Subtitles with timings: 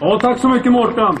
[0.00, 1.16] Ja, tack så mycket Mårten.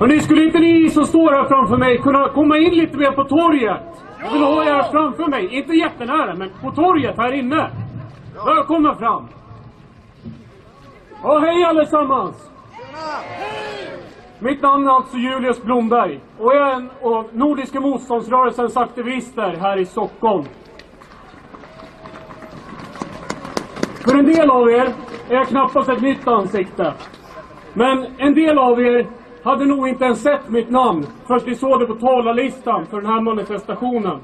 [0.00, 3.24] Hörrni, skulle inte ni som står här framför mig kunna komma in lite mer på
[3.24, 3.82] torget?
[4.20, 5.54] Jag vill ha er framför mig.
[5.54, 7.70] Inte jättenära, men på torget här inne.
[8.46, 9.28] Välkomna fram.
[11.22, 12.50] Ja, hej allesammans.
[14.38, 19.76] Mitt namn är alltså Julius Blomberg och jag är en av Nordiska motståndsrörelsens aktivister här
[19.76, 20.44] i Stockholm.
[24.14, 24.94] För en del av er
[25.28, 26.94] är jag knappast ett nytt ansikte.
[27.72, 29.06] Men en del av er
[29.42, 33.10] hade nog inte ens sett mitt namn först ni såg det på talarlistan för den
[33.10, 34.20] här manifestationen.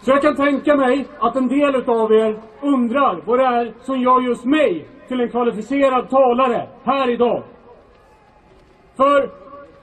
[0.00, 4.00] Så jag kan tänka mig att en del utav er undrar vad det är som
[4.00, 7.42] gör just mig till en kvalificerad talare här idag.
[8.96, 9.30] För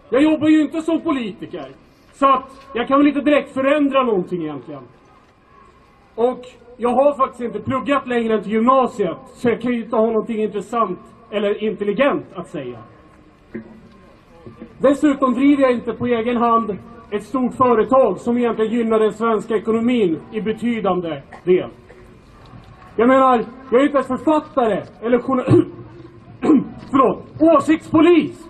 [0.09, 1.71] jag jobbar ju inte som politiker.
[2.13, 4.83] Så att jag kan väl inte direkt förändra någonting egentligen.
[6.15, 6.45] Och
[6.81, 9.17] jag har faktiskt inte pluggat längre än till gymnasiet.
[9.25, 10.99] Så jag kan ju inte ha någonting intressant
[11.31, 12.79] eller intelligent att säga.
[14.77, 16.77] Dessutom driver jag inte på egen hand
[17.11, 21.69] ett stort företag som egentligen gynnar den svenska ekonomin i betydande del.
[22.95, 25.67] Jag menar, jag är inte ens författare eller journalist.
[26.91, 28.47] Förlåt, åsiktspolis!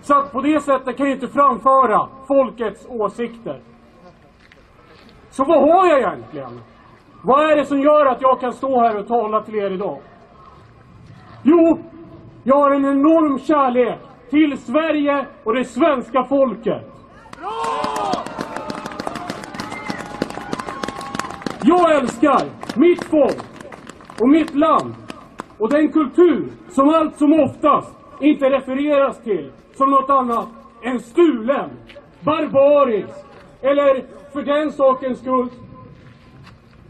[0.00, 3.60] Så att på det sättet kan jag inte framföra folkets åsikter.
[5.30, 6.69] Så vad har jag egentligen?
[7.22, 9.98] Vad är det som gör att jag kan stå här och tala till er idag?
[11.42, 11.78] Jo,
[12.44, 13.98] jag har en enorm kärlek
[14.30, 16.82] till Sverige och det svenska folket.
[21.62, 22.42] Jag älskar
[22.76, 23.42] mitt folk
[24.20, 24.94] och mitt land
[25.58, 30.48] och den kultur som allt som oftast inte refereras till som något annat
[30.82, 31.70] än stulen,
[32.20, 33.24] barbarisk
[33.62, 35.48] eller för den sakens skull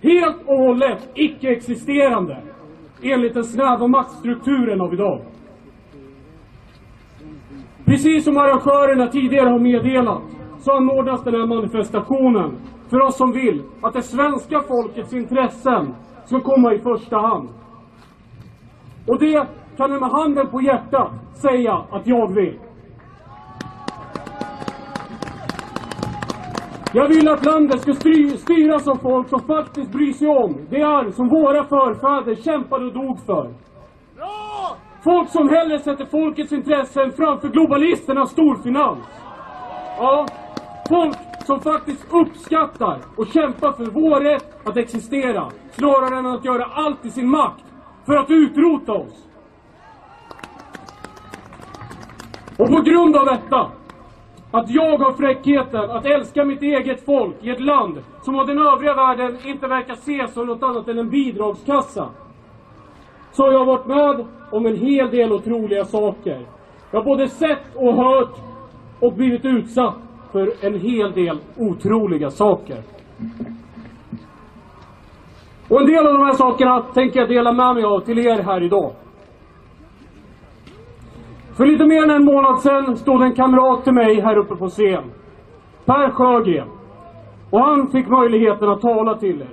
[0.02, 2.42] helt och hållet icke-existerande
[3.02, 5.20] enligt den snäva maktstrukturen av idag.
[7.84, 10.22] Precis som arrangörerna tidigare har meddelat
[10.58, 12.56] så anordnas den här manifestationen
[12.90, 17.48] för oss som vill att det svenska folkets intressen ska komma i första hand.
[19.06, 22.58] Och det kan jag med handen på hjärtat säga att jag vill.
[26.92, 30.82] Jag vill att landet ska styr, styras av folk som faktiskt bryr sig om det
[30.82, 33.54] arv som våra förfäder kämpade och dog för.
[35.04, 38.98] Folk som hellre sätter folkets intressen framför globalisternas storfinans.
[39.98, 40.26] Ja,
[40.88, 46.64] folk som faktiskt uppskattar och kämpar för vår rätt att existera snarare än att göra
[46.64, 47.64] allt i sin makt
[48.06, 49.26] för att utrota oss.
[52.58, 53.70] Och på grund av detta,
[54.50, 58.58] att jag har fräckheten att älska mitt eget folk i ett land som av den
[58.58, 62.08] övriga världen inte verkar ses som något annat än en bidragskassa.
[63.32, 66.46] Så har jag varit med om en hel del otroliga saker.
[66.90, 68.36] Jag har både sett och hört
[69.00, 69.96] och blivit utsatt
[70.32, 72.82] för en hel del otroliga saker.
[75.68, 78.42] Och en del av de här sakerna tänker jag dela med mig av till er
[78.42, 78.92] här idag.
[81.60, 84.68] För lite mer än en månad sedan stod en kamrat till mig här uppe på
[84.68, 85.02] scen.
[85.84, 86.68] Per Sjögren.
[87.50, 89.48] Och han fick möjligheten att tala till er.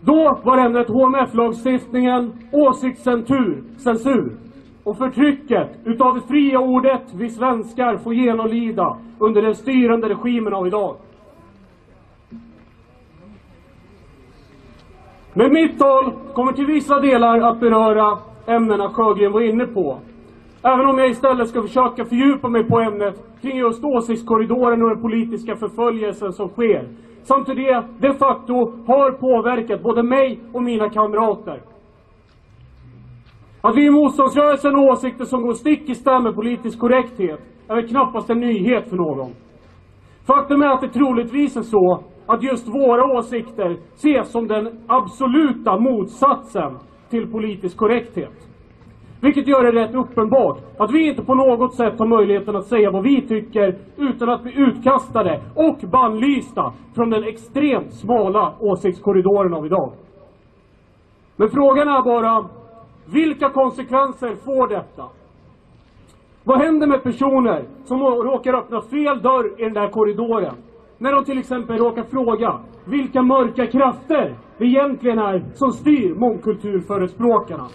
[0.00, 4.36] Då var ämnet HMF-lagstiftningen, åsiktscensur, censur
[4.84, 10.66] och förtrycket utav det fria ordet vi svenskar får genomlida under den styrande regimen av
[10.66, 10.96] idag.
[15.34, 19.98] Men mitt tal kommer till vissa delar att beröra ämnena Sjögren var inne på.
[20.64, 25.00] Även om jag istället ska försöka fördjupa mig på ämnet kring just åsiktskorridoren och den
[25.00, 26.88] politiska förföljelsen som sker.
[27.22, 28.54] Samt hur det de facto
[28.86, 31.62] har påverkat både mig och mina kamrater.
[33.60, 37.74] Att vi i motståndsrörelsen har åsikter som går stick i stäv med politisk korrekthet är
[37.74, 39.32] väl knappast en nyhet för någon.
[40.26, 45.76] Faktum är att det troligtvis är så att just våra åsikter ses som den absoluta
[45.76, 46.78] motsatsen
[47.10, 48.51] till politisk korrekthet.
[49.22, 52.90] Vilket gör det rätt uppenbart att vi inte på något sätt har möjligheten att säga
[52.90, 59.66] vad vi tycker utan att bli utkastade och bannlysta från den extremt smala åsiktskorridoren av
[59.66, 59.92] idag.
[61.36, 62.48] Men frågan är bara,
[63.12, 65.04] vilka konsekvenser får detta?
[66.44, 70.54] Vad händer med personer som råkar öppna fel dörr i den där korridoren?
[70.98, 77.66] När de till exempel råkar fråga vilka mörka krafter det egentligen är som styr mångkulturförespråkarna.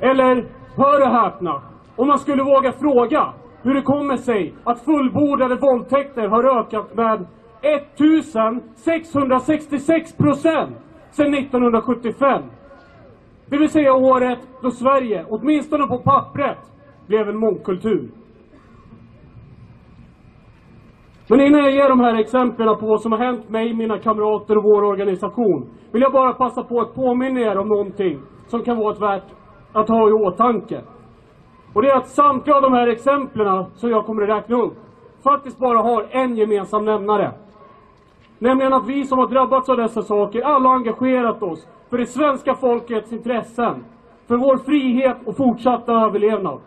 [0.00, 1.62] Eller, hör och häpna,
[1.96, 3.32] om man skulle våga fråga
[3.62, 7.26] hur det kommer sig att fullbordade våldtäkter har ökat med
[7.62, 10.76] 1666 procent
[11.10, 12.42] sedan 1975.
[13.46, 16.58] Det vill säga året då Sverige, åtminstone på pappret,
[17.06, 18.10] blev en mångkultur.
[21.28, 24.56] Men innan jag ger de här exemplen på vad som har hänt mig, mina kamrater
[24.56, 28.76] och vår organisation vill jag bara passa på att påminna er om någonting som kan
[28.76, 29.24] vara ett värt
[29.76, 30.80] att ha i åtanke.
[31.72, 34.74] Och det är att samtliga av de här exemplen som jag kommer att räkna upp
[35.22, 37.32] faktiskt bara har en gemensam nämnare.
[38.38, 42.06] Nämligen att vi som har drabbats av dessa saker alla har engagerat oss för det
[42.06, 43.84] svenska folkets intressen,
[44.26, 46.60] för vår frihet och fortsatta överlevnad.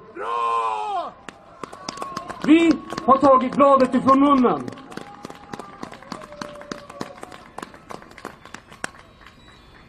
[2.45, 2.71] Vi
[3.05, 4.61] har tagit bladet ifrån munnen.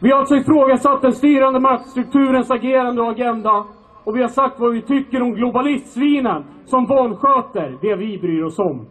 [0.03, 3.65] Vi har alltså ifrågasatt den styrande maktstrukturens agerande och agenda
[4.03, 8.59] och vi har sagt vad vi tycker om globalistsvinen som vansköter det vi bryr oss
[8.59, 8.85] om.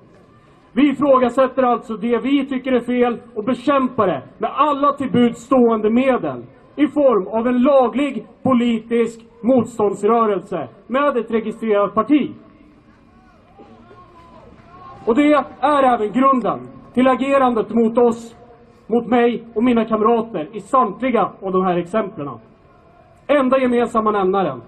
[0.72, 5.40] Vi ifrågasätter alltså det vi tycker är fel och bekämpar det med alla till buds
[5.40, 6.44] stående medel
[6.76, 12.34] i form av en laglig politisk motståndsrörelse med ett registrerat parti.
[15.06, 18.36] Och det är även grunden till agerandet mot oss,
[18.90, 22.38] mot mig och mina kamrater i samtliga av de här exemplen.
[23.26, 24.62] Enda gemensamma nämnaren.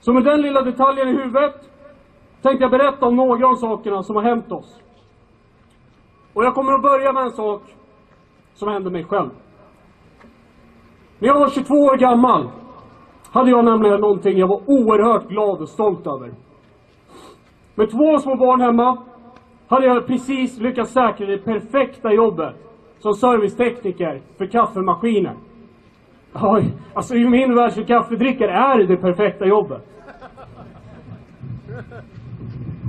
[0.00, 1.70] Så med den lilla detaljen i huvudet
[2.42, 4.80] tänkte jag berätta om några av sakerna som har hänt oss.
[6.34, 7.62] Och jag kommer att börja med en sak
[8.54, 9.30] som hände mig själv.
[11.18, 12.48] När jag var 22 år gammal
[13.30, 16.34] hade jag nämligen någonting jag var oerhört glad och stolt över.
[17.74, 18.98] Med två små barn hemma
[19.74, 22.54] hade jag precis lyckats säkra det perfekta jobbet
[22.98, 25.36] som servicetekniker för kaffemaskiner.
[26.34, 29.82] Oj, alltså i min värld som kaffedrickare är det det perfekta jobbet.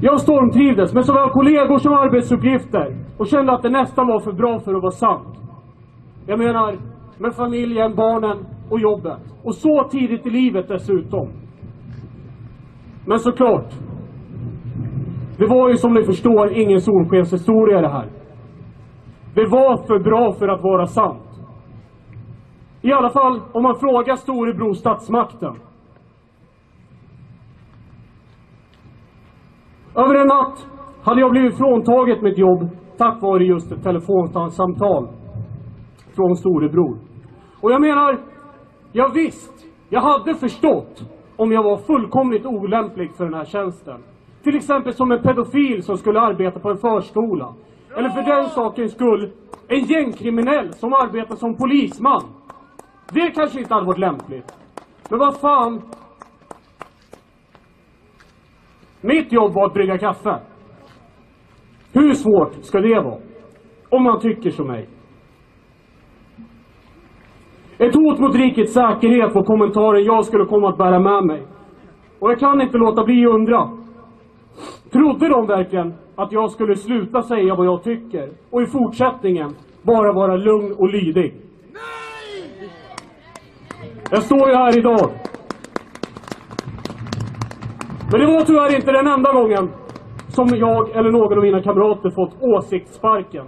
[0.01, 4.59] Jag stormtrivdes med såväl kollegor som arbetsuppgifter och kände att det nästan var för bra
[4.59, 5.37] för att vara sant.
[6.25, 6.77] Jag menar,
[7.17, 9.19] med familjen, barnen och jobbet.
[9.43, 11.29] Och så tidigt i livet dessutom.
[13.05, 13.73] Men såklart,
[15.37, 18.09] det var ju som ni förstår ingen solskenshistoria det här.
[19.33, 21.21] Det var för bra för att vara sant.
[22.81, 25.55] I alla fall om man frågar storebror statsmakten.
[29.95, 30.67] Över en natt
[31.03, 35.07] hade jag blivit fråntaget mitt jobb tack vare just ett telefonsamtal
[36.15, 36.97] från storebror.
[37.61, 38.17] Och jag menar,
[38.91, 39.53] jag visst,
[39.89, 41.03] jag hade förstått
[41.37, 44.03] om jag var fullkomligt olämplig för den här tjänsten.
[44.45, 47.53] Till exempel som en pedofil som skulle arbeta på en förskola.
[47.97, 49.31] Eller för den sakens skull,
[49.67, 52.21] en gängkriminell som arbetar som polisman.
[53.13, 54.53] Det kanske inte hade varit lämpligt.
[55.09, 55.81] Men vad fan.
[59.01, 60.39] Mitt jobb var att brygga kaffe.
[61.93, 63.19] Hur svårt ska det vara?
[63.89, 64.89] Om man tycker som mig.
[67.77, 71.47] Ett hot mot rikets säkerhet var kommentaren jag skulle komma att bära med mig.
[72.19, 73.84] Och jag kan inte låta bli att undra.
[74.91, 80.13] Trodde de verkligen att jag skulle sluta säga vad jag tycker och i fortsättningen bara
[80.13, 81.35] vara lugn och lydig?
[81.73, 82.69] Nej!
[84.11, 85.09] Jag står ju här idag.
[88.11, 89.69] Men det var tyvärr inte den enda gången
[90.27, 93.45] som jag eller någon av mina kamrater fått åsiktssparken.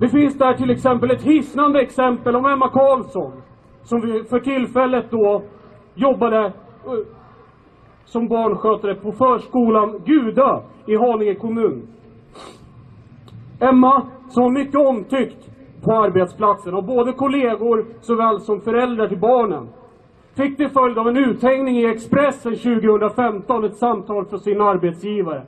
[0.00, 3.32] Det finns där till exempel ett hisnande exempel om Emma Karlsson
[3.82, 4.00] som
[4.30, 5.42] för tillfället då
[5.94, 6.52] jobbade
[8.04, 11.82] som barnskötare på förskolan Gudö i Haninge kommun.
[13.60, 15.50] Emma, som var mycket omtyckt
[15.84, 19.68] på arbetsplatsen av både kollegor såväl som föräldrar till barnen,
[20.36, 25.42] fick till följd av en uthängning i Expressen 2015 ett samtal från sin arbetsgivare.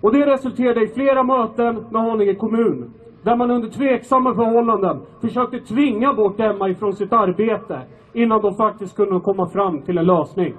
[0.00, 2.90] Och det resulterade i flera möten med Haninge kommun,
[3.22, 7.82] där man under tveksamma förhållanden försökte tvinga bort Emma ifrån sitt arbete
[8.12, 10.54] innan de faktiskt kunde komma fram till en lösning.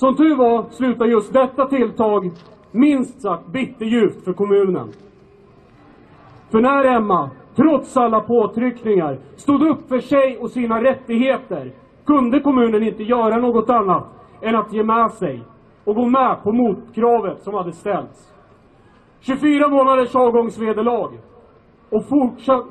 [0.00, 2.30] Som tur var slutar just detta tilltag
[2.70, 4.88] minst sagt bitterljuvt för kommunen.
[6.50, 11.72] För när Emma, trots alla påtryckningar, stod upp för sig och sina rättigheter
[12.06, 14.04] kunde kommunen inte göra något annat
[14.42, 15.42] än att ge med sig
[15.84, 18.34] och gå med på motkravet som hade ställts.
[19.20, 21.10] 24 månaders avgångsvederlag
[21.90, 22.04] och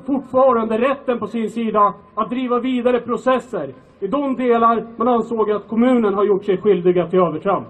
[0.06, 5.68] fortfarande rätten på sin sida att driva vidare processer i de delar man ansåg att
[5.68, 7.68] kommunen har gjort sig skyldiga till övertramp.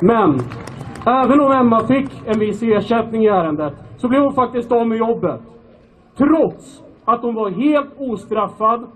[0.00, 0.40] Men
[1.06, 4.98] även om Emma fick en viss ersättning i ärendet så blev hon faktiskt av med
[4.98, 5.40] jobbet.
[6.16, 8.86] Trots att hon var helt ostraffad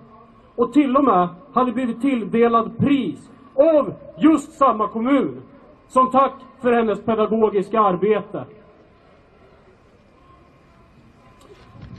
[0.57, 5.43] och till och med hade blivit tilldelad pris av just samma kommun
[5.87, 8.45] som tack för hennes pedagogiska arbete.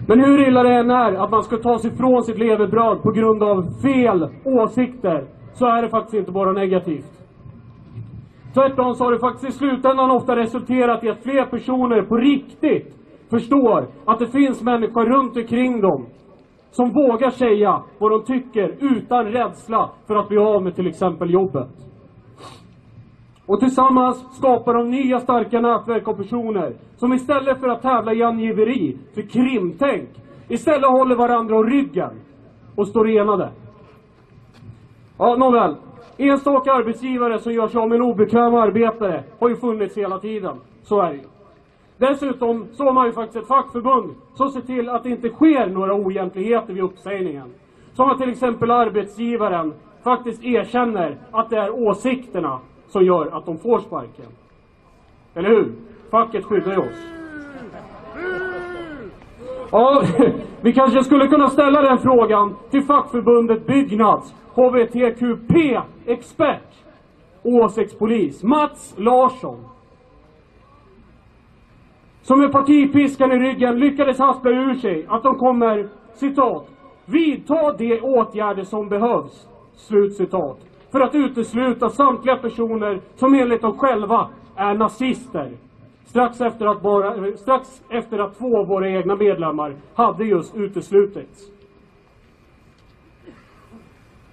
[0.07, 3.11] Men hur illa det än är att man ska ta sig ifrån sitt levebröd på
[3.11, 7.17] grund av fel åsikter, så är det faktiskt inte bara negativt.
[8.53, 12.95] Tvärtom så har det faktiskt i slutändan ofta resulterat i att fler personer på riktigt
[13.29, 16.05] förstår att det finns människor runt omkring dem
[16.71, 21.33] som vågar säga vad de tycker utan rädsla för att bli av med till exempel
[21.33, 21.86] jobbet.
[23.47, 28.23] Och tillsammans skapar de nya starka nätverk av personer som istället för att tävla i
[28.23, 30.09] angiveri för krimtänk
[30.47, 32.11] istället håller varandra om ryggen
[32.75, 33.51] och står enade.
[35.17, 35.75] Ja, nåväl.
[36.17, 40.57] Enstaka arbetsgivare som gör sig av med en obekväm arbetare har ju funnits hela tiden.
[40.83, 41.27] Så är det ju.
[41.97, 45.67] Dessutom så har man ju faktiskt ett fackförbund som ser till att det inte sker
[45.67, 47.53] några oegentligheter vid uppsägningen.
[47.93, 49.73] Som att till exempel arbetsgivaren
[50.03, 54.25] faktiskt erkänner att det är åsikterna som gör att de får sparken.
[55.33, 55.73] Eller hur?
[56.11, 57.17] Facket skyddar ju oss.
[59.71, 60.03] Ja,
[60.61, 66.61] vi kanske skulle kunna ställa den frågan till fackförbundet Byggnads HBTQP-expert
[67.43, 69.65] åsiktspolis Mats Larsson.
[72.21, 76.67] Som med partipiskan i ryggen lyckades haspla ur sig att de kommer, citat,
[77.05, 83.77] vidta de åtgärder som behövs, slut citat, för att utesluta samtliga personer som enligt dem
[83.77, 85.51] själva är nazister.
[86.05, 91.51] Strax efter att, bara, strax efter att två av våra egna medlemmar hade just uteslutits.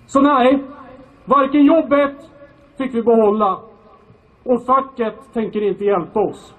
[0.07, 0.65] Så nej,
[1.25, 2.17] varken jobbet
[2.79, 3.59] fick vi behålla
[4.45, 6.55] och facket tänker inte hjälpa oss.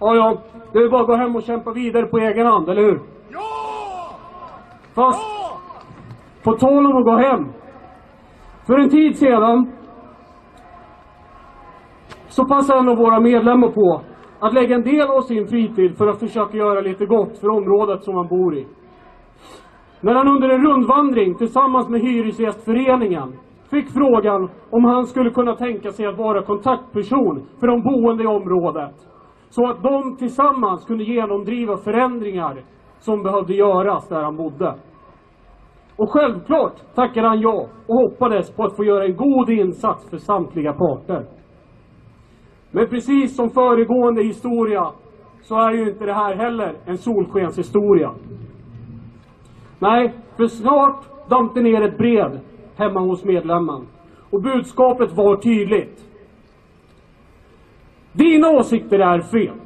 [0.00, 0.38] Ja, ja,
[0.72, 3.00] det är bara att gå hem och kämpa vidare på egen hand, eller hur?
[3.32, 3.40] Ja!
[4.94, 5.20] Fast,
[6.42, 7.52] på tal om att gå hem.
[8.70, 9.72] För en tid sedan
[12.28, 14.00] så passade en av våra medlemmar på
[14.40, 18.04] att lägga en del av sin fritid för att försöka göra lite gott för området
[18.04, 18.66] som han bor i.
[20.00, 23.32] När han under en rundvandring tillsammans med Hyresgästföreningen
[23.70, 28.26] fick frågan om han skulle kunna tänka sig att vara kontaktperson för de boende i
[28.26, 28.94] området.
[29.48, 32.64] Så att de tillsammans kunde genomdriva förändringar
[32.98, 34.74] som behövde göras där han bodde.
[36.00, 40.16] Och självklart tackade han ja och hoppades på att få göra en god insats för
[40.16, 41.26] samtliga parter.
[42.70, 44.90] Men precis som föregående historia
[45.42, 48.14] så är ju inte det här heller en solskenshistoria.
[49.78, 52.40] Nej, för snart damp det ner ett brev
[52.76, 53.86] hemma hos medlemmen.
[54.30, 56.04] Och budskapet var tydligt.
[58.12, 59.60] Dina åsikter är fel.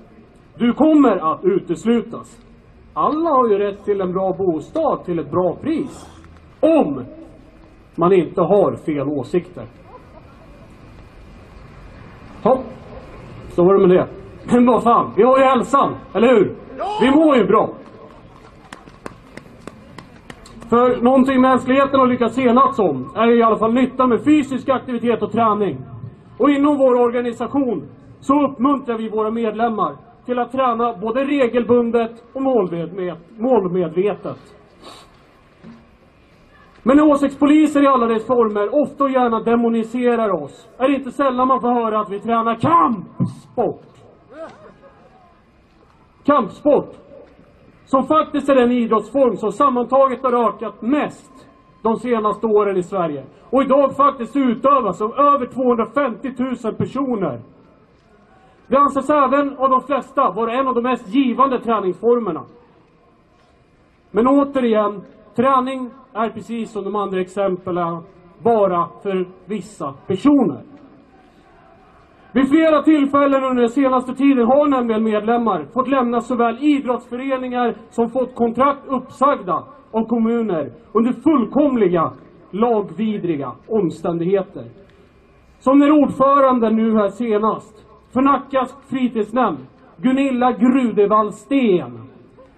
[0.59, 2.41] Du kommer att uteslutas.
[2.95, 6.14] Alla har ju rätt till en bra bostad till ett bra pris.
[6.65, 7.05] Om
[7.95, 9.65] man inte har fel åsikter.
[12.43, 12.59] Ja,
[13.49, 14.07] så var det med det.
[14.53, 16.55] Men vad fan, vi har ju hälsan, eller hur?
[17.01, 17.71] Vi mår ju bra.
[20.71, 25.23] För någonting mänskligheten har lyckats enats om är i alla fall nytta med fysisk aktivitet
[25.23, 25.79] och träning.
[26.39, 27.89] Och inom vår organisation
[28.21, 34.39] så uppmuntrar vi våra medlemmar till att träna både regelbundet och målmedvet- målmedvetet.
[36.87, 41.11] Men när åsiktspoliser i alla dess former ofta och gärna demoniserar oss är det inte
[41.11, 43.95] sällan man får höra att vi tränar kampsport.
[46.25, 46.95] Kampsport
[47.85, 51.49] som faktiskt är den idrottsform som sammantaget har ökat mest
[51.83, 53.25] de senaste åren i Sverige.
[53.51, 56.29] Och idag faktiskt utövas av över 250
[56.65, 57.41] 000 personer.
[58.67, 62.45] Det anses även av de flesta vara en av de mest givande träningsformerna.
[64.11, 65.03] Men återigen,
[65.37, 68.03] träning är precis som de andra exemplen
[68.43, 70.63] bara för vissa personer.
[72.33, 78.09] Vid flera tillfällen under den senaste tiden har nämligen medlemmar fått lämna såväl idrottsföreningar som
[78.09, 82.13] fått kontrakt uppsagda av kommuner under fullkomliga
[82.51, 84.65] lagvidriga omständigheter.
[85.59, 92.14] Som när ordföranden nu här senast för Nackas fritidsnämnd, Gunilla Grudevall Sten,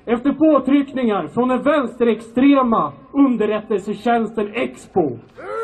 [0.06, 5.18] efter påtryckningar från den vänsterextrema underrättelsetjänsten Expo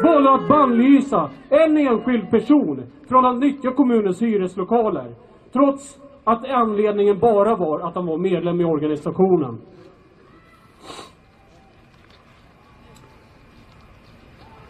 [0.05, 5.15] valde att bannlysa en enskild person från att nyttja kommunens hyreslokaler.
[5.53, 9.59] Trots att anledningen bara var att han var medlem i organisationen.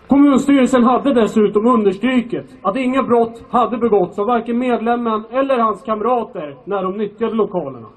[0.07, 6.57] Kommunstyrelsen hade dessutom understrukit att inga brott hade begåtts av varken medlemmen eller hans kamrater
[6.65, 7.89] när de nyttjade lokalerna.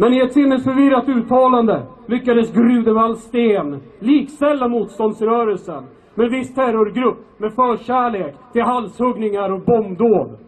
[0.00, 8.34] Men i ett sinnesförvirrat uttalande lyckades Grudevall Sten likställa motståndsrörelsen med viss terrorgrupp med förkärlek
[8.52, 10.38] till halshuggningar och bombdåd.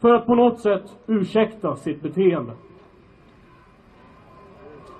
[0.00, 2.52] För att på något sätt ursäkta sitt beteende.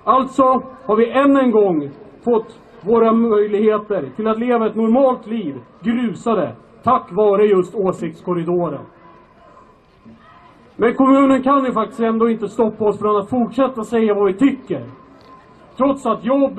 [0.03, 0.43] Alltså
[0.85, 1.89] har vi än en gång
[2.25, 8.85] fått våra möjligheter till att leva ett normalt liv grusade tack vare just åsiktskorridoren.
[10.81, 14.33] Men kommunen kan ju faktiskt ändå inte stoppa oss från att fortsätta säga vad vi
[14.33, 14.83] tycker.
[15.77, 16.55] Trots att jobb,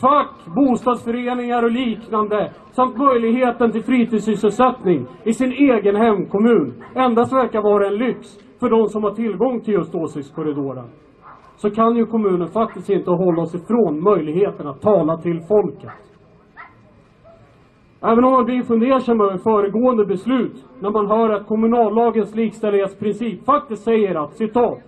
[0.00, 7.86] fack, bostadsföreningar och liknande samt möjligheten till fritidssysselsättning i sin egen hemkommun endast verkar vara
[7.86, 8.26] en lyx
[8.60, 10.88] för de som har tillgång till just åsiktskorridoren.
[11.56, 16.05] Så kan ju kommunen faktiskt inte hålla oss ifrån möjligheten att tala till folket.
[18.02, 23.84] Även om man blir fundersam över föregående beslut när man hör att kommunallagens likställighetsprincip faktiskt
[23.84, 24.78] säger att citat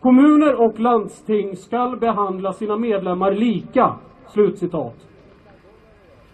[0.00, 3.94] Kommuner och landsting skall behandla sina medlemmar lika.
[4.26, 4.94] Slutcitat.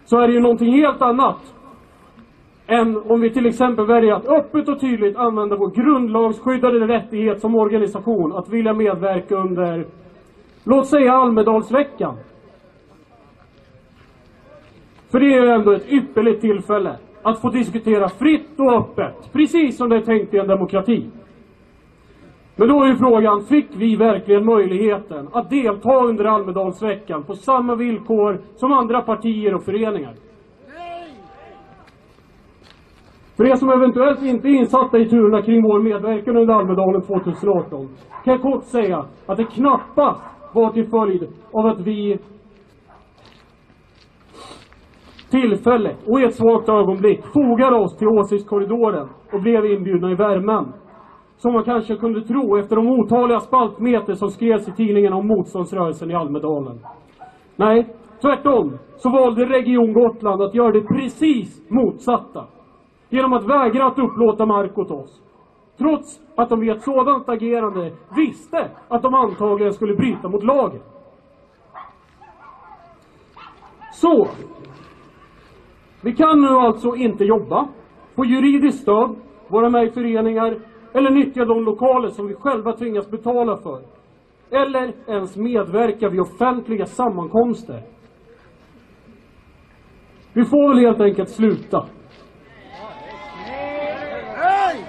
[0.05, 1.53] Så är det ju någonting helt annat
[2.67, 7.55] än om vi till exempel väljer att öppet och tydligt använda vår grundlagsskyddade rättighet som
[7.55, 9.85] organisation att vilja medverka under,
[10.63, 12.17] låt säga Almedalsveckan.
[15.11, 19.77] För det är ju ändå ett ypperligt tillfälle att få diskutera fritt och öppet, precis
[19.77, 21.09] som det är tänkt i en demokrati.
[22.55, 27.75] Men då är ju frågan, fick vi verkligen möjligheten att delta under Almedalsveckan på samma
[27.75, 30.13] villkor som andra partier och föreningar?
[33.37, 37.87] För er som eventuellt inte är insatta i turerna kring vår medverkan under Almedalen 2018
[38.23, 40.23] kan jag kort säga att det knappast
[40.53, 42.19] var till följd av att vi
[45.31, 50.73] tillfället och i ett svagt ögonblick fogade oss till åsiktskorridoren och blev inbjudna i värmen.
[51.37, 56.11] Som man kanske kunde tro efter de otaliga spaltmeter som skrevs i tidningen om motståndsrörelsen
[56.11, 56.79] i Almedalen.
[57.55, 62.45] Nej, tvärtom så valde Region Gotland att göra det precis motsatta.
[63.09, 65.21] Genom att vägra att upplåta mark åt oss.
[65.77, 70.81] Trots att de vid ett sådant agerande visste att de antagligen skulle bryta mot lagen.
[73.93, 74.27] Så,
[76.01, 77.67] vi kan nu alltså inte jobba,
[78.15, 79.15] få juridiskt stöd,
[79.47, 80.59] vara med i föreningar
[80.93, 83.81] eller nyttja de lokaler som vi själva tvingas betala för.
[84.51, 87.81] Eller ens medverka vid offentliga sammankomster.
[90.33, 91.85] Vi får väl helt enkelt sluta.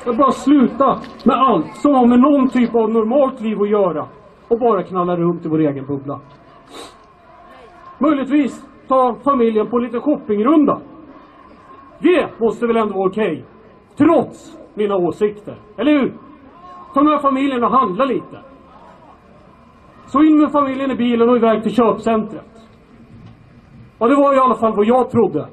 [0.04, 4.08] Jag bara sluta med allt som har med någon typ av normalt liv att göra
[4.48, 6.20] och bara knalla runt i vår egen bubbla.
[7.98, 10.80] Möjligtvis ta familjen på lite shoppingrunda.
[11.98, 13.44] Det måste väl ändå vara okej?
[13.96, 16.14] Trots mina åsikter, eller hur?
[16.94, 18.40] Ta med familjen och handla lite.
[20.06, 22.68] Så in med familjen i bilen och iväg till köpcentret.
[23.98, 25.48] Och det var i alla fall vad jag trodde.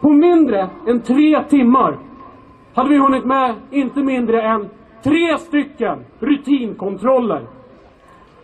[0.00, 1.98] På mindre än tre timmar
[2.74, 4.68] hade vi hunnit med inte mindre än
[5.04, 7.46] tre stycken rutinkontroller.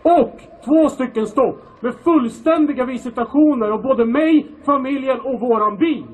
[0.05, 6.05] Och två stycken stopp med fullständiga visitationer av både mig, familjen och våran bil.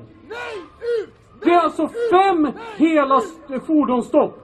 [1.44, 4.38] Det är alltså fem hela st- fordonsstopp.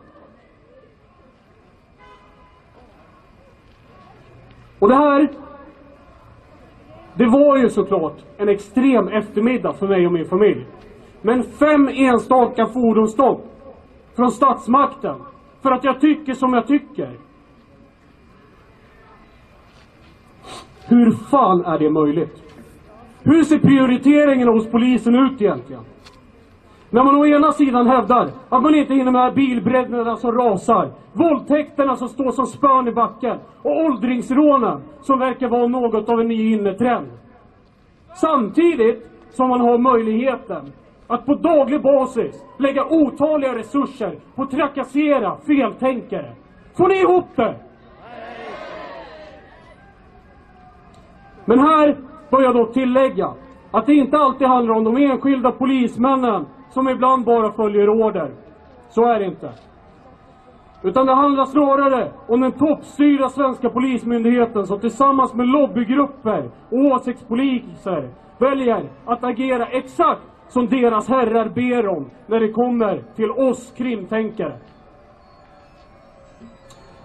[4.79, 5.29] Och det här,
[7.15, 10.67] det var ju såklart en extrem eftermiddag för mig och min familj.
[11.23, 13.41] Men fem enstaka fordonsstopp
[14.17, 15.17] från statsmakten
[15.63, 17.28] för att jag tycker som jag tycker.
[20.89, 22.43] Hur fan är det möjligt?
[23.23, 25.83] Hur ser prioriteringen hos polisen ut egentligen?
[26.91, 31.97] När man å ena sidan hävdar att man inte hinner med bilbränderna som rasar, våldtäkterna
[31.97, 36.53] som står som spön i backen och åldringsrånen som verkar vara något av en ny
[36.53, 37.07] innetrend.
[38.15, 40.73] Samtidigt som man har möjligheten
[41.07, 46.33] att på daglig basis lägga otaliga resurser på att trakassera feltänkare.
[46.77, 47.55] Får ni ihop det?
[51.49, 51.97] Men här
[52.31, 53.35] bör jag då tillägga
[53.71, 58.33] att det inte alltid handlar om de enskilda polismännen som ibland bara följer order.
[58.89, 59.53] Så är det inte.
[60.83, 68.11] Utan det handlar snarare om den toppstyrda svenska polismyndigheten som tillsammans med lobbygrupper och åsiktspoliser
[68.39, 74.59] väljer att agera exakt som deras herrar ber om när det kommer till oss krimtänkare.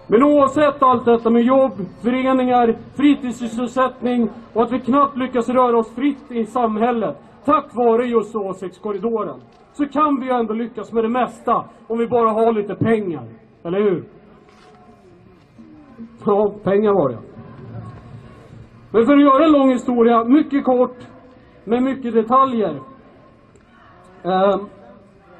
[0.06, 5.94] Men oavsett allt detta med jobb, föreningar, fritidssysselsättning och att vi knappt lyckas röra oss
[5.94, 9.40] fritt i samhället tack vare just åsiktskorridoren
[9.72, 13.28] så kan vi ju ändå lyckas med det mesta om vi bara har lite pengar.
[13.64, 14.04] Eller hur?
[16.26, 17.18] Ja, pengar var det.
[18.90, 20.96] Men för att göra en lång historia mycket kort
[21.64, 22.80] med mycket detaljer.
[24.22, 24.56] Eh,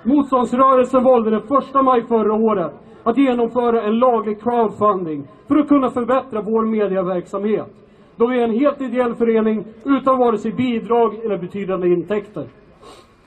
[0.03, 5.90] motståndsrörelsen valde den första maj förra året att genomföra en laglig crowdfunding för att kunna
[5.90, 7.72] förbättra vår mediaverksamhet.
[8.16, 12.46] Då vi är en helt ideell förening utan vare sig bidrag eller betydande intäkter.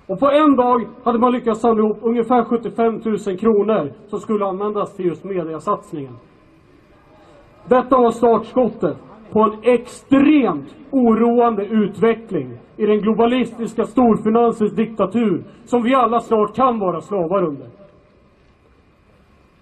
[0.07, 4.45] Och på en dag hade man lyckats samla ihop ungefär 75 000 kronor som skulle
[4.45, 6.13] användas till just mediasatsningen.
[7.69, 8.97] Detta var startskottet
[9.31, 16.79] på en extremt oroande utveckling i den globalistiska storfinansens diktatur som vi alla snart kan
[16.79, 17.76] vara slavar under.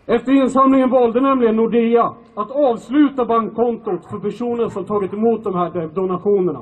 [0.05, 5.89] Efter insamlingen valde nämligen Nordea att avsluta bankkontot för personer som tagit emot de här
[5.95, 6.61] donationerna.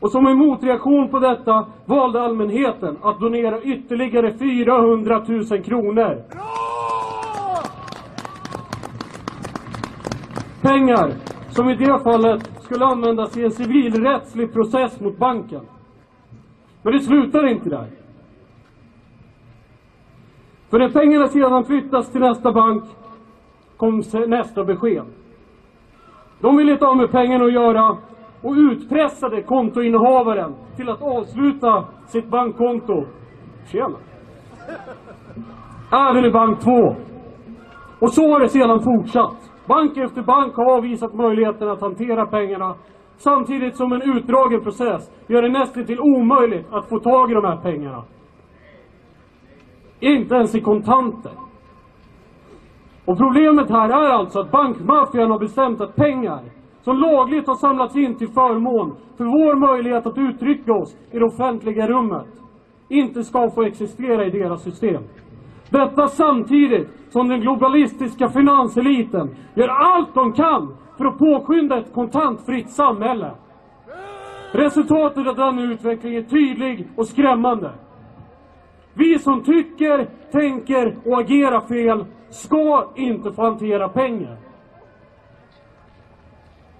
[0.00, 6.22] Och som en motreaktion på detta valde allmänheten att donera ytterligare 400 000 kronor.
[10.62, 11.12] Pengar
[11.50, 15.60] som i det fallet skulle användas i en civilrättslig process mot banken.
[16.82, 18.01] Men det slutar inte där.
[20.72, 22.84] För när pengarna sedan flyttas till nästa bank
[23.76, 25.04] kom nästa besked.
[26.40, 27.96] De ville inte ha med pengarna att göra
[28.42, 33.04] och utpressade kontoinnehavaren till att avsluta sitt bankkonto.
[33.66, 33.96] Tjena!
[36.10, 36.70] Även i bank 2.
[37.98, 39.52] Och så har det sedan fortsatt.
[39.66, 42.74] Bank efter bank har avvisat möjligheten att hantera pengarna
[43.16, 47.44] samtidigt som en utdragen process gör det nästan till omöjligt att få tag i de
[47.44, 48.04] här pengarna.
[50.02, 51.32] Inte ens i kontanter.
[53.04, 56.40] Och problemet här är alltså att bankmaffian har bestämt att pengar
[56.80, 61.24] som lagligt har samlats in till förmån för vår möjlighet att uttrycka oss i det
[61.24, 62.26] offentliga rummet
[62.88, 65.02] inte ska få existera i deras system.
[65.70, 72.70] Detta samtidigt som den globalistiska finanseliten gör allt de kan för att påskynda ett kontantfritt
[72.70, 73.30] samhälle.
[74.52, 77.70] Resultatet av denna utveckling är tydlig och skrämmande.
[78.94, 84.36] Vi som tycker, tänker och agerar fel ska inte få hantera pengar.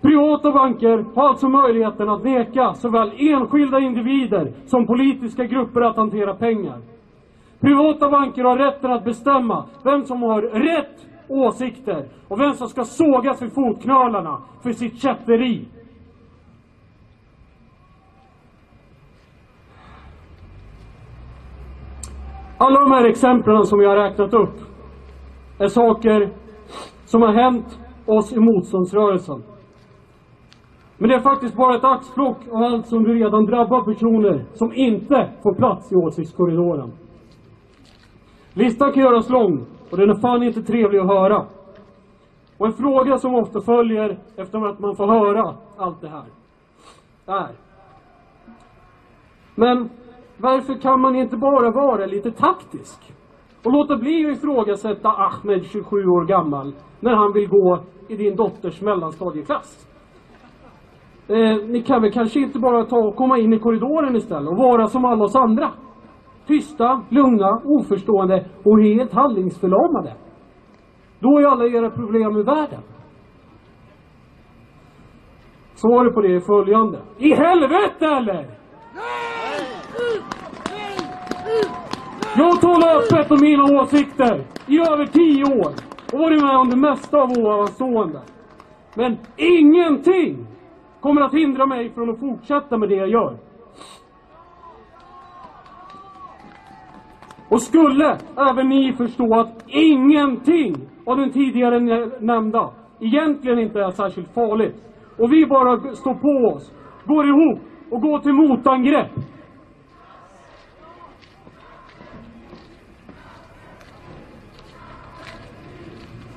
[0.00, 6.34] Privata banker har alltså möjligheten att neka såväl enskilda individer som politiska grupper att hantera
[6.34, 6.78] pengar.
[7.60, 12.84] Privata banker har rätten att bestämma vem som har rätt åsikter och vem som ska
[12.84, 15.68] sågas vid fotknölarna för sitt kätteri.
[22.64, 24.54] Alla de här exemplen som jag har räknat upp
[25.58, 26.32] är saker
[27.04, 29.42] som har hänt oss i motståndsrörelsen.
[30.98, 35.32] Men det är faktiskt bara ett axplock av allt som redan drabbar personer som inte
[35.42, 36.92] får plats i åsiktskorridoren.
[38.54, 41.46] Listan kan göras lång och den är fan inte trevlig att höra.
[42.58, 46.24] Och en fråga som ofta följer efter att man får höra allt det här
[47.26, 47.54] är
[49.54, 49.88] Men
[50.38, 53.12] varför kan man inte bara vara lite taktisk?
[53.64, 58.36] Och låta bli att ifrågasätta Ahmed, 27 år gammal, när han vill gå i din
[58.36, 59.88] dotters mellanstadieklass.
[61.28, 64.56] Eh, ni kan väl kanske inte bara ta och komma in i korridoren istället och
[64.56, 65.70] vara som alla oss andra?
[66.46, 70.14] Tysta, lugna, oförstående och helt handlingsförlamade.
[71.18, 72.80] Då är alla era problem i världen.
[75.74, 76.98] Svaret på det är följande.
[77.18, 78.61] I helvete eller?
[82.36, 85.72] Jag talar öppet om mina åsikter i över tio år
[86.12, 88.20] och varit med om det mesta av ovanstående.
[88.94, 90.46] Men ingenting
[91.00, 93.36] kommer att hindra mig från att fortsätta med det jag gör.
[97.48, 98.18] Och skulle
[98.50, 100.74] även ni förstå att ingenting
[101.06, 101.80] av den tidigare
[102.20, 104.76] nämnda egentligen inte är särskilt farligt
[105.18, 106.72] och vi bara står på oss,
[107.04, 107.58] går ihop
[107.90, 109.10] och går till motangrepp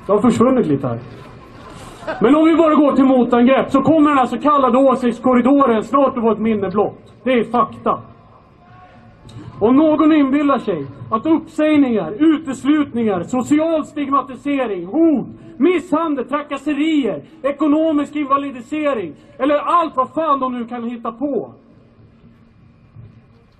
[0.06, 1.00] Det har försvunnit lite här.
[2.22, 6.18] Men om vi bara går till motangrepp så kommer den här så kallade åsiktskorridoren snart
[6.18, 7.14] att vara ett minne blott.
[7.24, 8.02] Det är fakta.
[9.60, 19.56] Om någon inbillar sig att uppsägningar, uteslutningar, social stigmatisering, hot, misshandel, trakasserier, ekonomisk invalidisering eller
[19.56, 21.54] allt vad fan de nu kan hitta på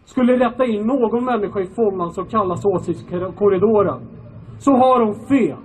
[0.06, 4.00] skulle rätta in någon människa i fållan som kallas åsiktskorridoren
[4.60, 5.58] så har de fel.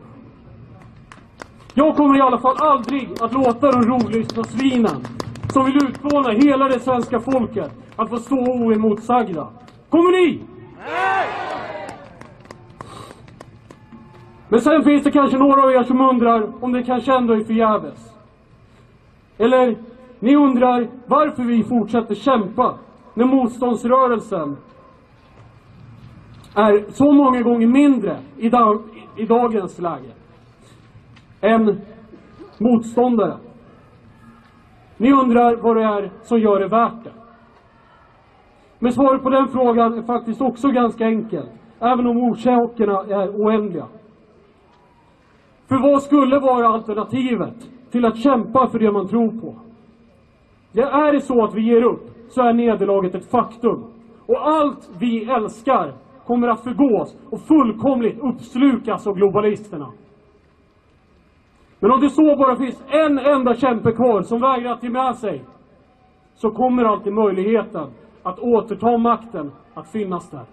[1.75, 5.07] Jag kommer i alla fall aldrig att låta de rovlystna svinen
[5.53, 9.49] som vill utplåna hela det svenska folket att få stå oemotsagda.
[9.89, 10.41] Kommer ni?
[10.79, 11.27] Nej!
[14.49, 17.45] Men sen finns det kanske några av er som undrar om det kanske ändå är
[17.45, 18.13] förgäves.
[19.39, 19.77] Eller
[20.21, 22.75] Ni undrar varför vi fortsätter kämpa
[23.15, 24.57] när motståndsrörelsen
[26.55, 28.83] är så många gånger mindre i, dag,
[29.17, 30.11] i dagens läge
[31.41, 31.81] en
[32.59, 33.37] motståndare.
[34.97, 37.13] Ni undrar vad det är som gör det värt det.
[38.79, 41.47] Men svaret på den frågan är faktiskt också ganska enkel,
[41.81, 43.87] även om orsakerna är oändliga.
[45.69, 47.55] För vad skulle vara alternativet
[47.91, 49.55] till att kämpa för det man tror på?
[50.73, 53.85] Ja, är det så att vi ger upp, så är nederlaget ett faktum.
[54.27, 55.95] Och allt vi älskar
[56.27, 59.93] kommer att förgås och fullkomligt uppslukas av globalisterna.
[61.81, 65.17] Men om det så bara finns en enda kämpe kvar som vägrar att ge med
[65.17, 65.45] sig,
[66.35, 67.89] så kommer alltid möjligheten
[68.23, 70.45] att återta makten att finnas där.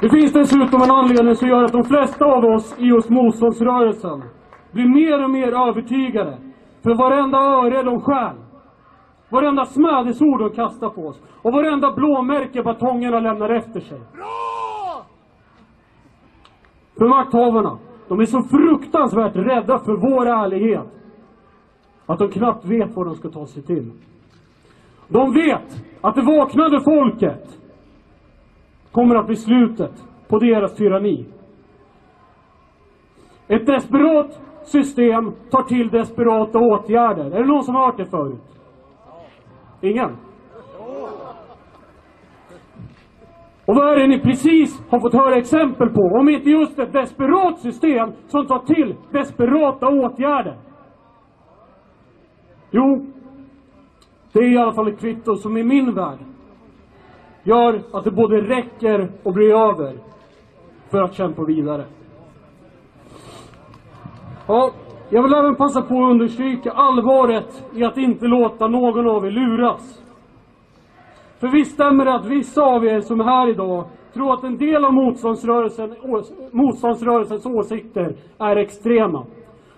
[0.00, 4.22] Det finns dessutom en anledning som gör att de flesta av oss i just motståndsrörelsen
[4.72, 6.38] blir mer och mer övertygade
[6.82, 8.36] för varenda öre de stjäl,
[9.30, 14.00] varenda smädesord de kastar på oss och varenda blåmärke batongerna lämnar efter sig.
[16.98, 20.86] För makthavarna, de är så fruktansvärt rädda för vår ärlighet
[22.06, 23.92] att de knappt vet vad de ska ta sig till.
[25.08, 27.58] De vet att det vaknade folket
[28.92, 29.92] kommer att bli slutet
[30.28, 31.26] på deras tyranni.
[33.48, 37.24] Ett desperat system tar till desperata åtgärder.
[37.24, 38.42] Är det någon som har hört det förut?
[39.80, 40.16] Ingen?
[43.68, 46.00] Och vad är det ni precis har fått höra exempel på?
[46.00, 50.56] Om inte just ett desperat system som tar till desperata åtgärder.
[52.70, 53.06] Jo,
[54.32, 56.18] det är i alla fall ett kvitto som i min värld
[57.42, 59.98] gör att det både räcker och blir över
[60.90, 61.84] för att kämpa vidare.
[64.46, 64.70] Ja,
[65.10, 69.30] jag vill även passa på att understryka allvaret i att inte låta någon av er
[69.30, 70.07] luras.
[71.40, 74.56] För visst stämmer det att vissa av er som är här idag tror att en
[74.56, 75.94] del av motståndsrörelsen,
[76.52, 79.26] motståndsrörelsens åsikter är extrema.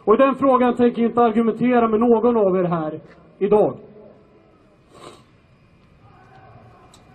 [0.04, 3.00] Och i den frågan tänker jag inte argumentera med någon av er här
[3.38, 3.76] idag.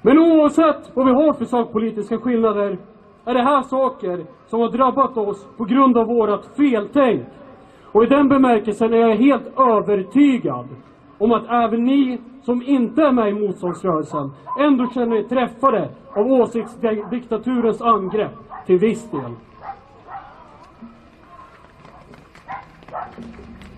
[0.01, 2.77] Men oavsett vad vi har för sakpolitiska skillnader
[3.25, 7.27] är det här saker som har drabbat oss på grund av vårt feltänk.
[7.91, 10.67] Och i den bemärkelsen är jag helt övertygad
[11.17, 16.27] om att även ni som inte är med i motståndsrörelsen ändå känner er träffade av
[16.27, 18.31] åsiktsdiktaturens angrepp
[18.65, 19.31] till viss del.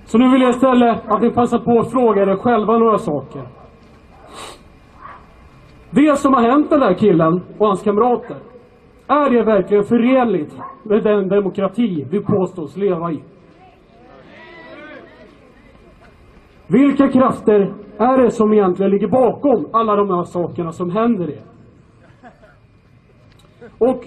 [0.05, 3.47] Så nu vill jag istället att ni passar på att fråga er själva några saker.
[5.89, 8.37] Det som har hänt den där killen och hans kamrater,
[9.07, 13.23] är det verkligen förenligt med den demokrati vi påstås leva i?
[16.67, 21.41] Vilka krafter är det som egentligen ligger bakom alla de här sakerna som händer er?
[23.77, 24.05] Och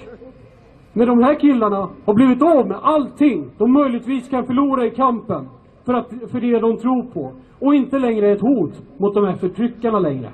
[0.92, 5.48] när de här killarna har blivit av med allting de möjligtvis kan förlora i kampen
[5.84, 9.24] för, att, för det de tror på och inte längre är ett hot mot de
[9.24, 10.30] här förtryckarna längre.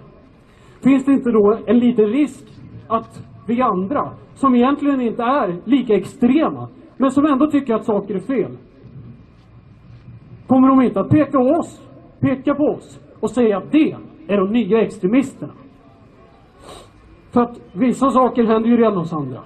[0.82, 2.44] Finns det inte då en liten risk
[2.88, 8.14] att vi andra, som egentligen inte är lika extrema, men som ändå tycker att saker
[8.14, 8.56] är fel,
[10.46, 11.85] kommer de inte att peka oss,
[12.20, 13.96] peka på oss och säga att det
[14.28, 15.52] är de nya extremisterna?
[17.32, 19.42] För att vissa saker händer ju redan hos andra.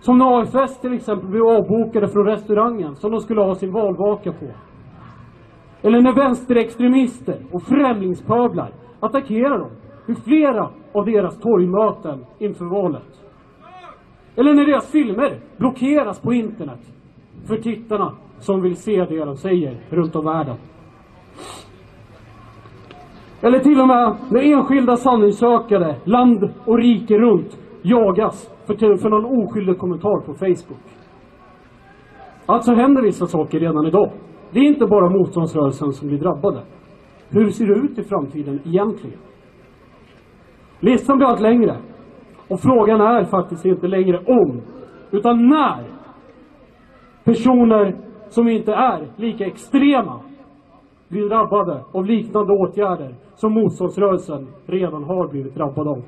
[0.00, 4.32] Som när AFS till exempel blev avbokade från restaurangen som de skulle ha sin valvaka
[4.32, 4.46] på.
[5.82, 9.70] Eller när vänsterextremister och främlingspöblar attackerar dem
[10.06, 13.22] vid flera av deras torgmöten inför valet.
[14.36, 16.80] Eller när deras filmer blockeras på internet
[17.46, 20.56] för tittarna som vill se det de säger runt om världen.
[23.42, 29.44] Eller till och med när enskilda sanningssökare land och rike runt jagas för, för någon
[29.44, 30.82] oskyldig kommentar på Facebook.
[32.46, 34.12] Alltså händer vissa saker redan idag.
[34.50, 36.62] Det är inte bara motståndsrörelsen som blir drabbade.
[37.30, 39.18] Hur ser det ut i framtiden egentligen?
[40.80, 41.76] Listan blir allt längre.
[42.48, 44.60] Och frågan är faktiskt inte längre om,
[45.10, 45.84] utan när
[47.24, 47.96] personer
[48.28, 50.20] som inte är lika extrema
[51.08, 56.02] blir drabbade av liknande åtgärder som motståndsrörelsen redan har blivit drabbad av.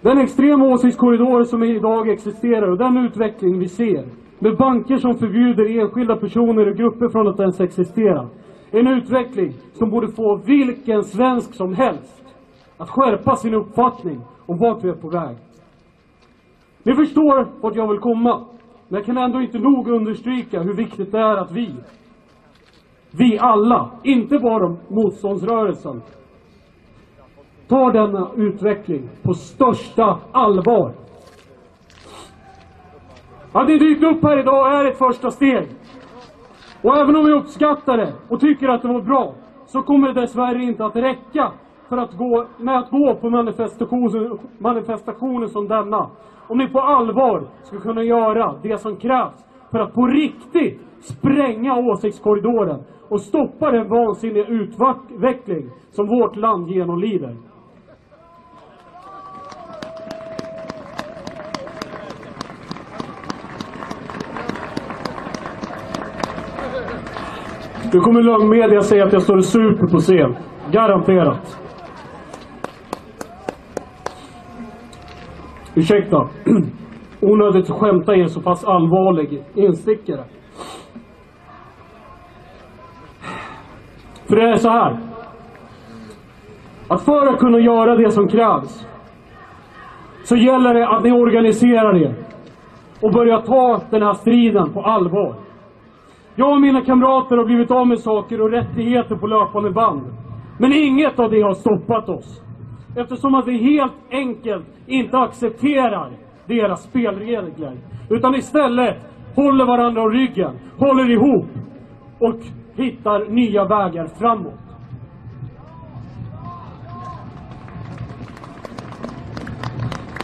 [0.00, 4.04] Den extrema åsiktskorridor som idag existerar och den utveckling vi ser
[4.38, 8.28] med banker som förbjuder enskilda personer och grupper från att ens existera.
[8.70, 12.24] En utveckling som borde få vilken svensk som helst
[12.76, 15.36] att skärpa sin uppfattning om vart vi är på väg.
[16.82, 18.44] Ni förstår vart jag vill komma.
[18.88, 21.74] Men jag kan ändå inte nog understryka hur viktigt det är att vi,
[23.18, 26.02] vi alla, inte bara motståndsrörelsen,
[27.68, 30.92] tar denna utveckling på största allvar.
[33.52, 35.68] Att ni dykt upp här idag är ett första steg.
[36.82, 39.34] Och även om vi uppskattar det och tycker att det var bra,
[39.66, 41.52] så kommer det dessvärre inte att räcka
[41.88, 46.10] för att gå, med att gå på manifestationer, manifestationer som denna.
[46.48, 51.76] Om ni på allvar ska kunna göra det som krävs för att på riktigt spränga
[51.76, 57.36] åsiktskorridoren och stoppa den vansinniga utveckling som vårt land genomlider.
[67.94, 70.36] Nu kommer lögnmedia säga att jag står och super på scen.
[70.70, 71.58] Garanterat.
[75.74, 76.28] Ursäkta.
[77.20, 80.24] Onödigt att skämta i en så pass allvarlig instickare.
[84.32, 84.96] För det är så här.
[86.88, 88.86] Att för att kunna göra det som krävs
[90.24, 92.14] så gäller det att ni organiserar er
[93.02, 95.34] och börjar ta den här striden på allvar.
[96.34, 100.02] Jag och mina kamrater har blivit av med saker och rättigheter på löpande band.
[100.58, 102.42] Men inget av det har stoppat oss.
[102.96, 106.10] Eftersom att vi helt enkelt inte accepterar
[106.46, 107.76] deras spelregler.
[108.10, 108.96] Utan istället
[109.36, 111.46] håller varandra om ryggen, håller ihop
[112.20, 114.54] och hittar nya vägar framåt.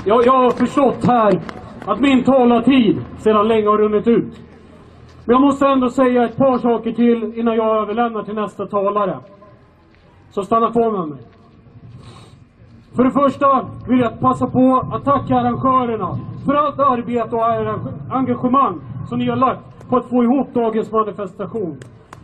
[0.04, 1.40] Jag, jag har förstått här
[1.86, 4.40] att min talartid sedan länge har runnit ut.
[5.24, 9.18] Men jag måste ändå säga ett par saker till innan jag överlämnar till nästa talare.
[10.30, 11.18] Så stanna kvar med mig.
[12.96, 18.80] För det första vill jag passa på att tacka arrangörerna för allt arbete och engagemang
[19.08, 21.76] som ni har lagt på att få ihop dagens manifestation.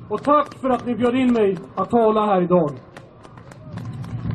[0.09, 2.71] Och tack för att ni bjöd in mig att tala här idag.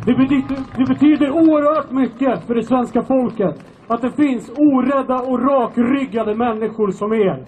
[0.05, 3.55] Det betyder, det betyder oerhört mycket för det svenska folket
[3.87, 7.45] att det finns orädda och rakryggade människor som er.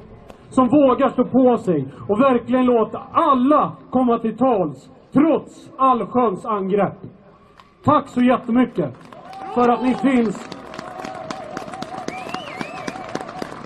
[0.49, 6.97] Som vågar stå på sig och verkligen låta alla komma till tals trots allsköns angrepp.
[7.84, 8.93] Tack så jättemycket
[9.55, 10.49] för att ni finns.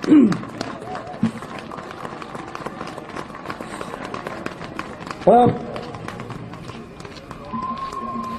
[5.25, 5.49] Ja.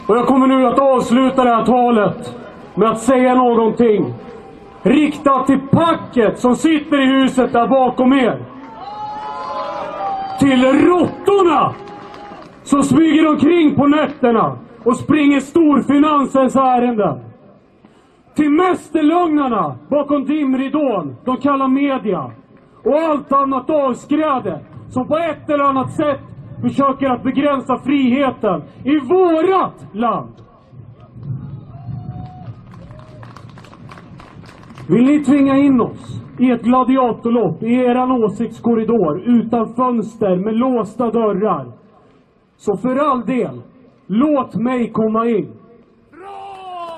[0.09, 2.37] Och jag kommer nu att avsluta det här talet
[2.75, 4.15] med att säga någonting
[4.83, 8.45] riktat till packet som sitter i huset där bakom er.
[10.39, 11.75] Till råttorna
[12.63, 17.21] som smyger omkring på nätterna och springer storfinansens ärenden.
[18.35, 22.31] Till mästerlögnarna bakom dimridån de kallar media.
[22.85, 28.99] Och allt annat avskräde som på ett eller annat sätt försöker att begränsa friheten i
[28.99, 30.33] vårat land.
[34.89, 41.11] Vill ni tvinga in oss i ett gladiatorlopp i eran åsiktskorridor utan fönster med låsta
[41.11, 41.73] dörrar?
[42.57, 43.63] Så för all del,
[44.07, 45.53] låt mig komma in.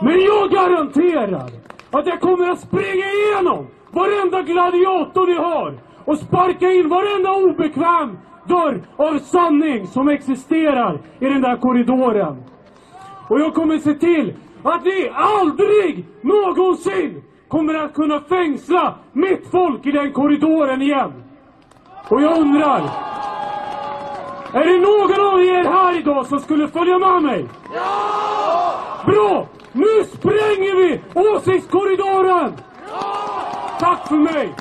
[0.03, 1.51] Men jag garanterar
[1.91, 8.19] att jag kommer att springa igenom varenda gladiator ni har och sparka in varenda obekväm
[8.49, 12.45] dörr av sanning som existerar i den där korridoren.
[13.29, 19.87] Och jag kommer se till att ni aldrig någonsin kommer att kunna fängsla mitt folk
[19.87, 21.13] i den korridoren igen.
[22.09, 22.83] Och jag undrar,
[24.53, 27.47] är det någon av er här idag som skulle följa med mig?
[27.75, 28.73] Ja!
[29.07, 29.47] Bra!
[29.73, 32.53] Nu spränger vi åsiktskorridoren!
[32.91, 33.79] Ja!
[33.81, 34.55] Tack för mig!